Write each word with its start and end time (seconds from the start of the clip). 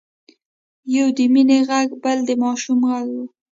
يو 0.95 1.07
د 1.17 1.19
مينې 1.33 1.59
غږ 1.69 1.89
بل 2.03 2.17
د 2.29 2.29
ماشوم 2.43 2.79
غږ 2.89 3.07
و. 3.15 3.17